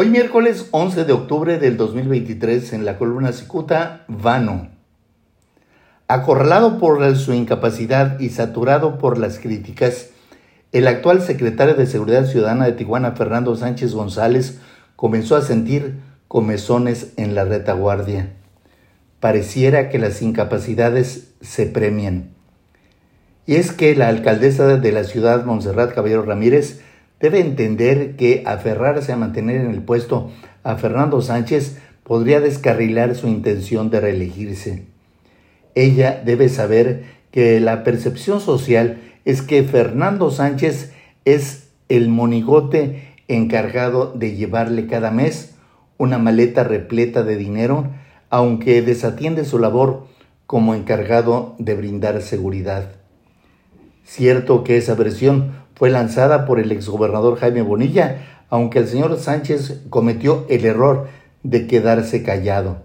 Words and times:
Hoy 0.00 0.10
miércoles 0.10 0.68
11 0.70 1.06
de 1.06 1.12
octubre 1.12 1.58
del 1.58 1.76
2023 1.76 2.72
en 2.72 2.84
la 2.84 2.98
columna 2.98 3.32
Cicuta, 3.32 4.04
Vano. 4.06 4.68
Acorralado 6.06 6.78
por 6.78 7.16
su 7.16 7.32
incapacidad 7.32 8.20
y 8.20 8.28
saturado 8.28 8.98
por 8.98 9.18
las 9.18 9.40
críticas, 9.40 10.10
el 10.70 10.86
actual 10.86 11.20
secretario 11.20 11.74
de 11.74 11.86
Seguridad 11.88 12.26
Ciudadana 12.26 12.66
de 12.66 12.74
Tijuana, 12.74 13.16
Fernando 13.16 13.56
Sánchez 13.56 13.92
González, 13.92 14.60
comenzó 14.94 15.34
a 15.34 15.42
sentir 15.42 15.98
comezones 16.28 17.12
en 17.16 17.34
la 17.34 17.44
retaguardia. 17.44 18.34
Pareciera 19.18 19.88
que 19.88 19.98
las 19.98 20.22
incapacidades 20.22 21.32
se 21.40 21.66
premian. 21.66 22.30
Y 23.46 23.56
es 23.56 23.72
que 23.72 23.96
la 23.96 24.06
alcaldesa 24.06 24.76
de 24.76 24.92
la 24.92 25.02
ciudad, 25.02 25.44
Montserrat 25.44 25.92
Caballero 25.92 26.22
Ramírez, 26.22 26.82
debe 27.20 27.40
entender 27.40 28.16
que 28.16 28.42
aferrarse 28.46 29.12
a 29.12 29.16
mantener 29.16 29.60
en 29.60 29.70
el 29.70 29.82
puesto 29.82 30.30
a 30.62 30.76
Fernando 30.76 31.20
Sánchez 31.20 31.78
podría 32.02 32.40
descarrilar 32.40 33.14
su 33.14 33.28
intención 33.28 33.90
de 33.90 34.00
reelegirse. 34.00 34.86
Ella 35.74 36.22
debe 36.24 36.48
saber 36.48 37.04
que 37.30 37.60
la 37.60 37.84
percepción 37.84 38.40
social 38.40 39.00
es 39.24 39.42
que 39.42 39.62
Fernando 39.62 40.30
Sánchez 40.30 40.92
es 41.24 41.68
el 41.88 42.08
monigote 42.08 43.14
encargado 43.28 44.12
de 44.12 44.34
llevarle 44.34 44.86
cada 44.86 45.10
mes 45.10 45.54
una 45.98 46.18
maleta 46.18 46.64
repleta 46.64 47.22
de 47.24 47.36
dinero, 47.36 47.88
aunque 48.30 48.82
desatiende 48.82 49.44
su 49.44 49.58
labor 49.58 50.06
como 50.46 50.74
encargado 50.74 51.56
de 51.58 51.74
brindar 51.74 52.22
seguridad. 52.22 52.92
Cierto 54.04 54.64
que 54.64 54.78
esa 54.78 54.94
versión 54.94 55.52
fue 55.78 55.90
lanzada 55.90 56.44
por 56.44 56.58
el 56.58 56.72
exgobernador 56.72 57.38
Jaime 57.38 57.62
Bonilla, 57.62 58.44
aunque 58.50 58.80
el 58.80 58.88
señor 58.88 59.16
Sánchez 59.18 59.82
cometió 59.90 60.44
el 60.48 60.64
error 60.64 61.08
de 61.44 61.68
quedarse 61.68 62.24
callado. 62.24 62.78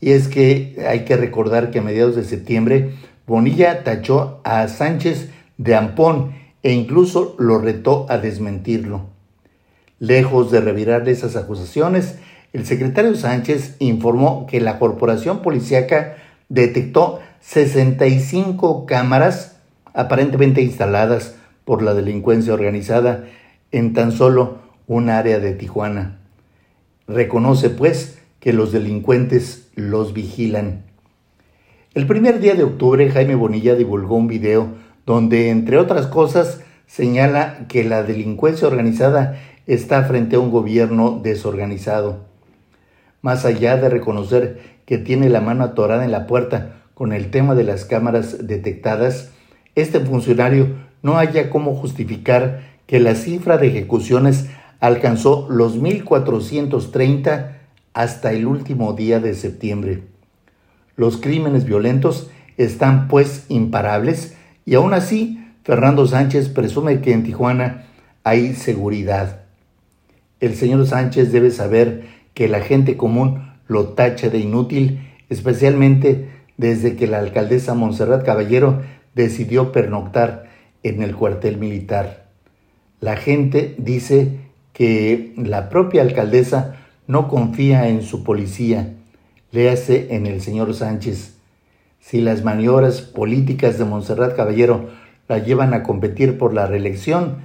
Y 0.00 0.12
es 0.12 0.28
que 0.28 0.84
hay 0.88 1.04
que 1.04 1.16
recordar 1.16 1.72
que 1.72 1.80
a 1.80 1.82
mediados 1.82 2.14
de 2.14 2.22
septiembre 2.22 2.92
Bonilla 3.26 3.82
tachó 3.82 4.40
a 4.44 4.68
Sánchez 4.68 5.30
de 5.56 5.74
ampón 5.74 6.34
e 6.62 6.72
incluso 6.72 7.34
lo 7.38 7.58
retó 7.58 8.06
a 8.08 8.18
desmentirlo. 8.18 9.06
Lejos 9.98 10.52
de 10.52 10.60
revirar 10.60 11.08
esas 11.08 11.34
acusaciones, 11.34 12.16
el 12.52 12.64
secretario 12.64 13.16
Sánchez 13.16 13.74
informó 13.80 14.46
que 14.46 14.60
la 14.60 14.78
corporación 14.78 15.42
policíaca 15.42 16.16
detectó 16.48 17.18
65 17.40 18.86
cámaras 18.86 19.56
aparentemente 19.94 20.62
instaladas 20.62 21.34
por 21.68 21.82
la 21.82 21.92
delincuencia 21.92 22.54
organizada 22.54 23.26
en 23.72 23.92
tan 23.92 24.12
solo 24.12 24.56
un 24.86 25.10
área 25.10 25.38
de 25.38 25.52
Tijuana. 25.52 26.18
Reconoce, 27.06 27.68
pues, 27.68 28.18
que 28.40 28.54
los 28.54 28.72
delincuentes 28.72 29.68
los 29.74 30.14
vigilan. 30.14 30.86
El 31.92 32.06
primer 32.06 32.40
día 32.40 32.54
de 32.54 32.64
octubre, 32.64 33.10
Jaime 33.10 33.34
Bonilla 33.34 33.74
divulgó 33.74 34.16
un 34.16 34.28
video 34.28 34.68
donde, 35.04 35.50
entre 35.50 35.76
otras 35.76 36.06
cosas, 36.06 36.62
señala 36.86 37.66
que 37.68 37.84
la 37.84 38.02
delincuencia 38.02 38.66
organizada 38.66 39.38
está 39.66 40.04
frente 40.04 40.36
a 40.36 40.40
un 40.40 40.50
gobierno 40.50 41.20
desorganizado. 41.22 42.24
Más 43.20 43.44
allá 43.44 43.76
de 43.76 43.90
reconocer 43.90 44.78
que 44.86 44.96
tiene 44.96 45.28
la 45.28 45.42
mano 45.42 45.64
atorada 45.64 46.06
en 46.06 46.12
la 46.12 46.26
puerta 46.26 46.76
con 46.94 47.12
el 47.12 47.30
tema 47.30 47.54
de 47.54 47.64
las 47.64 47.84
cámaras 47.84 48.46
detectadas, 48.46 49.32
este 49.74 50.00
funcionario 50.00 50.87
no 51.02 51.18
haya 51.18 51.50
cómo 51.50 51.74
justificar 51.74 52.62
que 52.86 53.00
la 53.00 53.14
cifra 53.14 53.58
de 53.58 53.68
ejecuciones 53.68 54.48
alcanzó 54.80 55.46
los 55.50 55.78
1.430 55.78 57.56
hasta 57.92 58.32
el 58.32 58.46
último 58.46 58.92
día 58.92 59.20
de 59.20 59.34
septiembre. 59.34 60.02
Los 60.96 61.16
crímenes 61.16 61.64
violentos 61.64 62.30
están 62.56 63.08
pues 63.08 63.46
imparables 63.48 64.36
y 64.64 64.74
aún 64.74 64.94
así 64.94 65.44
Fernando 65.64 66.06
Sánchez 66.06 66.48
presume 66.48 67.00
que 67.00 67.12
en 67.12 67.24
Tijuana 67.24 67.86
hay 68.24 68.54
seguridad. 68.54 69.40
El 70.40 70.54
señor 70.54 70.86
Sánchez 70.86 71.32
debe 71.32 71.50
saber 71.50 72.06
que 72.34 72.48
la 72.48 72.60
gente 72.60 72.96
común 72.96 73.52
lo 73.66 73.88
tacha 73.88 74.30
de 74.30 74.38
inútil, 74.38 75.00
especialmente 75.28 76.30
desde 76.56 76.96
que 76.96 77.06
la 77.06 77.18
alcaldesa 77.18 77.74
Montserrat 77.74 78.24
Caballero 78.24 78.82
decidió 79.14 79.72
pernoctar 79.72 80.48
en 80.82 81.02
el 81.02 81.14
cuartel 81.14 81.58
militar. 81.58 82.26
La 83.00 83.16
gente 83.16 83.74
dice 83.78 84.38
que 84.72 85.32
la 85.36 85.68
propia 85.68 86.02
alcaldesa 86.02 86.76
no 87.06 87.28
confía 87.28 87.88
en 87.88 88.02
su 88.02 88.22
policía, 88.24 88.94
léase 89.50 90.14
en 90.14 90.26
el 90.26 90.40
señor 90.40 90.74
Sánchez. 90.74 91.34
Si 92.00 92.20
las 92.20 92.44
maniobras 92.44 93.00
políticas 93.00 93.78
de 93.78 93.84
Montserrat 93.84 94.36
Caballero 94.36 94.90
la 95.28 95.38
llevan 95.38 95.74
a 95.74 95.82
competir 95.82 96.38
por 96.38 96.54
la 96.54 96.66
reelección, 96.66 97.38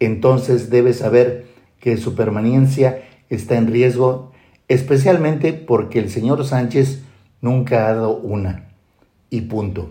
entonces 0.00 0.70
debe 0.70 0.92
saber 0.92 1.46
que 1.80 1.96
su 1.96 2.14
permanencia 2.14 3.02
está 3.30 3.56
en 3.56 3.68
riesgo, 3.68 4.32
especialmente 4.68 5.52
porque 5.52 5.98
el 5.98 6.10
señor 6.10 6.44
Sánchez 6.44 7.02
nunca 7.40 7.88
ha 7.88 7.94
dado 7.94 8.16
una. 8.16 8.68
Y 9.30 9.42
punto. 9.42 9.90